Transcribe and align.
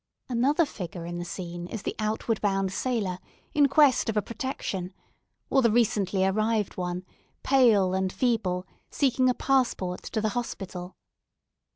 Another 0.29 0.65
figure 0.65 1.05
in 1.05 1.19
the 1.19 1.23
scene 1.25 1.67
is 1.67 1.83
the 1.83 1.95
outward 1.99 2.41
bound 2.41 2.73
sailor, 2.73 3.19
in 3.53 3.67
quest 3.67 4.09
of 4.09 4.17
a 4.17 4.21
protection; 4.23 4.95
or 5.51 5.61
the 5.61 5.69
recently 5.69 6.25
arrived 6.25 6.75
one, 6.75 7.05
pale 7.43 7.93
and 7.93 8.11
feeble, 8.11 8.65
seeking 8.89 9.29
a 9.29 9.35
passport 9.35 10.01
to 10.01 10.19
the 10.19 10.29
hospital. 10.29 10.95